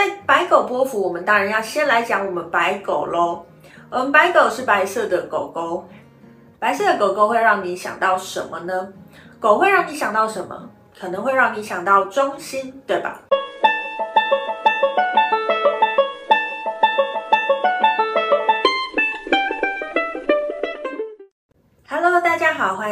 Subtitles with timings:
[0.00, 3.44] 在白狗波幅，我们当然要先来讲我们白狗喽。
[3.90, 5.86] 我们白狗是白色的狗狗，
[6.58, 8.88] 白色的狗狗会让你想到什么呢？
[9.38, 10.70] 狗会让你想到什么？
[10.98, 13.20] 可能会让你想到中心，对吧？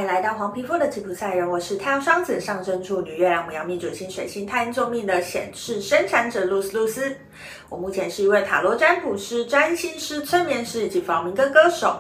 [0.03, 7.17] 迎来到黄皮肤的吉普赛人，我是太阳双子上升处女月亮母羊命主星水星太阴坐命的显示生产者露丝露丝。
[7.69, 11.97] 我目前是一位塔罗占卜师、占星师、催眠师以及访问歌歌手。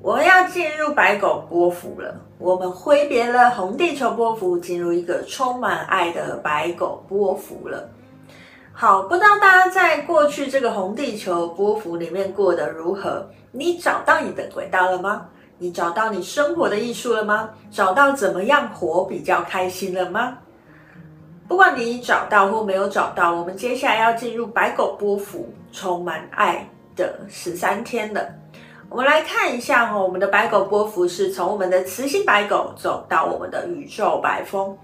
[0.00, 7.88] 我要进入白狗波幅了，我们挥别了红地球波幅，进入一个充满爱的白狗波幅了。
[8.72, 13.28] 好，不知道大家在过去这个红地球波幅里面过得如何？
[13.50, 15.26] 你找到你的轨道了吗？
[15.62, 17.48] 你找到你生活的艺术了吗？
[17.70, 20.36] 找到怎么样活比较开心了吗？
[21.46, 28.28] 不管你找到或没有找到，我们接下来要进入白狗波幅，充满爱的十三天了。
[28.88, 34.76] 我们来看一下哦，我们的白狗波幅是从我们的磁性白狗走到我们的宇宙白风。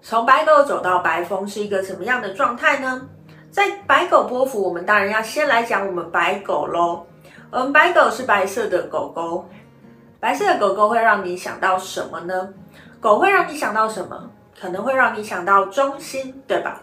[0.00, 3.06] 从白狗走到白风是一个什么样的状态呢？
[3.50, 7.04] 在白狗波幅，我们当然要先来讲我们白狗喽。
[7.50, 9.44] 我们白狗是白色的狗狗。
[10.24, 12.48] 白色的狗狗会让你想到什么呢？
[12.98, 14.30] 狗会让你想到什么？
[14.58, 16.80] 可能会让你想到忠心，对吧？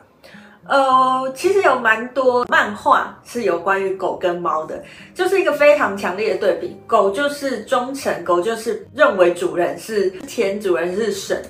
[0.67, 4.83] 呃，其实有蛮多漫画是有关于狗跟猫的，
[5.15, 6.79] 就是一个非常强烈的对比。
[6.85, 11.43] 狗就是忠诚，狗就是认为主人是天，主人是神，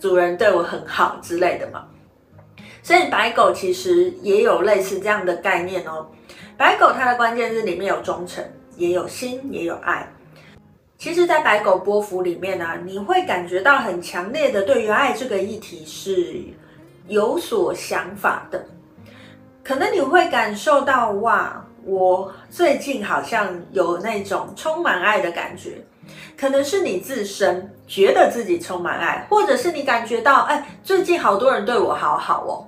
[0.00, 1.84] 主人对我很好之类的嘛。
[2.82, 6.08] 所以白狗其实也有类似这样的概念哦。
[6.56, 8.44] 白狗它的关键字里面有忠诚，
[8.76, 10.12] 也有心，也有爱。
[11.06, 16.42] 其实，在白狗波幅里面呢、你会感觉到很强烈的对于爱这个议题是
[17.06, 18.66] 有所想法的。
[19.62, 25.74] 可能你会感受到，哇，我最近好像有那种充满爱的感觉。
[26.36, 32.66] 可能是你自身觉得自己充满爱，或者是你感觉到，哎，最近好多人对我好好哦。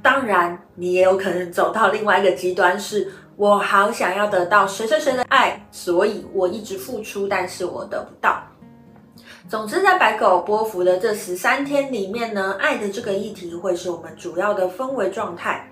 [0.00, 3.12] 当然，你也有可能走到另外一个极端是。
[3.36, 8.42] 我好想要得到谁谁谁的爱，所以我一直付出，但是我得不到。
[9.48, 15.68] 总之，在白狗波幅的这十三天里面呢，爱的这个议题会是我们主要的氛围状态。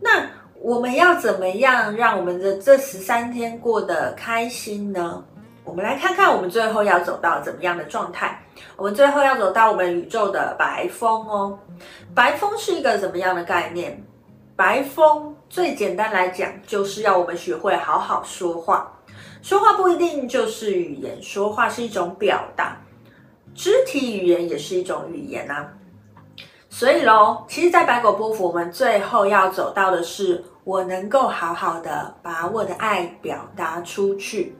[0.00, 0.26] 那
[0.60, 5.24] 我们要怎么样让我们的这十三天过得开心呢？
[5.64, 8.42] 我们来看看我们最后要走到怎么样的状态。
[8.76, 11.58] 我们最后要走到我们宇宙的白风哦。
[12.14, 14.02] 白风是一个怎么样的概念？
[14.58, 18.92] 白风最简单来讲，就是要我们学会好好说话。
[19.40, 22.76] 说话不一定就是语言，说话是一种表达，
[23.54, 25.72] 肢体语言也是一种语言啊。
[26.68, 34.56] 所以喽，其实，在白狗波符，我们最后要走到的是，我能够好好的把我的爱表达出去。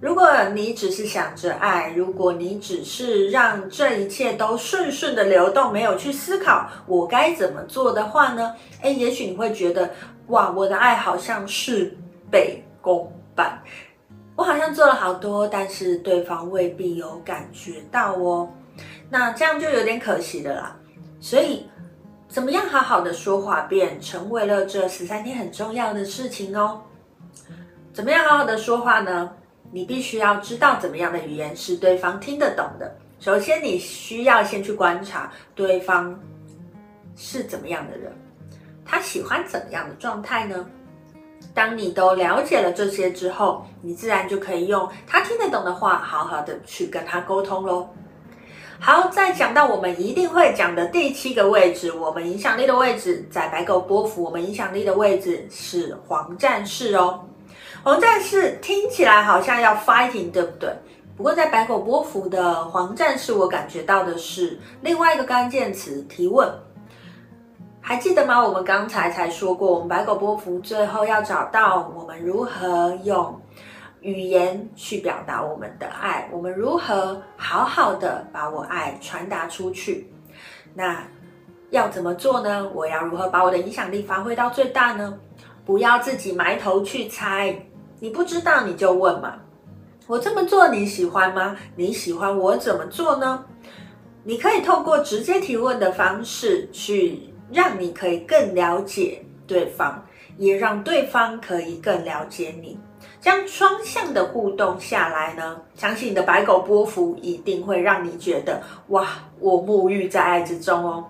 [0.00, 8.54] 如果你只是想着爱，如果你只是让这一切都顺顺的流动，没有去思考我该怎么做的话呢？
[8.80, 9.90] 诶，也许你会觉得，
[10.28, 11.94] 哇，我的爱好像事
[12.30, 13.62] 倍功半，
[14.34, 18.48] 我好像做了好多，但是对方未必有感觉到哦。
[19.10, 20.74] 那这样就有点可惜的啦。
[21.20, 21.68] 所以，
[22.26, 26.80] 怎么样好好的说话，便成为了这十三天很重要的事情哦。
[27.92, 29.30] 怎么样好好的说话呢？
[29.72, 32.92] 你必须要知道怎么样的语言是对方听得懂的。
[33.20, 36.18] 首先，你需要先去观察对方
[37.16, 38.12] 是怎么样的人，
[38.84, 40.66] 他喜欢怎么样的状态呢？
[41.52, 47.88] 当你都了解了这些之后，你自然就可以用他听得懂的话，好好的去跟他沟通喽。
[48.78, 57.22] 好，再讲到我们一定会讲的第七个位置，我们影响力的位置，在白狗波幅，我们影响力的位置是黄战士哦。
[57.82, 60.70] 黄战士听起来好像要 fighting，对不对？
[61.16, 66.46] 不过在白狗波符的黄战士，我感觉到的是另外一个关键词：提问。
[67.80, 68.46] 还记得吗？
[68.46, 73.40] 我们刚才才说过，我们白狗波符最后要找到我们如何用
[74.00, 80.12] 语言去表达我们的爱，我们如何好好的把我爱传达出去。
[80.74, 81.02] 那
[81.70, 82.70] 要怎么做呢？
[82.74, 85.18] 我要如何把我的影响力发挥到最大呢？
[85.64, 87.54] 不要自己埋头去猜。
[88.00, 89.34] 你不知道你就问嘛，
[90.06, 91.54] 我这么做你喜欢吗？
[91.76, 93.44] 你喜欢我怎么做呢？
[94.24, 97.20] 你可以透过直接提问的方式去
[97.52, 100.02] 让你可以更了解对方，
[100.38, 102.78] 也让对方可以更了解你。
[103.20, 109.06] 这样双向的互动下来呢，相信你的白狗波幅一定会让你觉得哇，
[109.38, 111.04] 我沐浴在爱之中哦。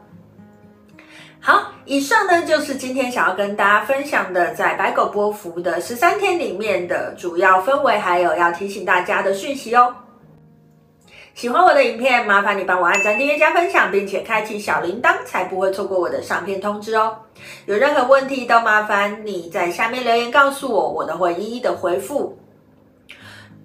[1.43, 9.95] 好，以上呢就是今天想要跟大家分享的，在白狗波符的十三天里面的主要氛围，还有要提醒大家的讯息哦。
[11.33, 17.17] 喜欢我的影片，麻烦你帮我按赞、订阅、加分享，并且开启小铃铛，才不会错过我的上片通知哦。
[17.65, 22.39] 有任何问题都麻烦你在下面留言告诉我，我都会一一的回复。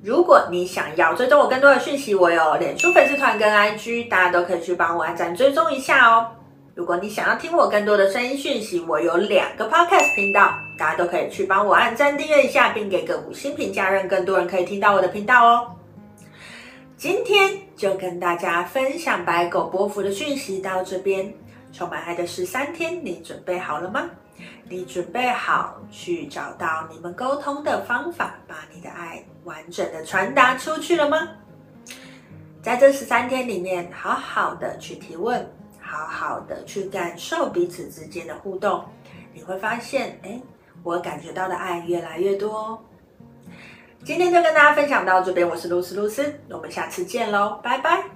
[0.01, 6.28] 如果你想要追踪我更多的讯息，我有脸书粉丝团跟 IG，大家都可以去帮我按赞追踪一下哦。
[6.75, 15.72] 如果你想要听我更多的声音讯息，我有两个 podcast 频道，大家都可以去帮我按赞订阅一下，并给个五星评价，让更多人可以听到我的频道哦。
[16.98, 21.33] 今天就跟大家分享白狗波符的讯息到这边，
[21.72, 24.10] 充满爱的十三天，你准备好了吗？
[24.68, 31.25] 你准备好去找到你们沟通的方法，把你的爱完整的传达出去了吗？
[32.62, 35.50] 在这十三天里面，好好的去提问。
[35.95, 38.83] 好好的去感受彼此之间的互动，
[39.33, 40.42] 你会发现，哎，
[40.83, 42.83] 我感觉到的爱越来越多。
[44.03, 48.15] 今天就跟大家分享到这边，我是露丝露丝，我们下次见喽，拜拜。